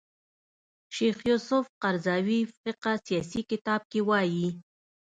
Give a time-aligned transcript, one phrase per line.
[0.95, 4.47] شیخ یوسف قرضاوي فقه سیاسي کتاب کې وايي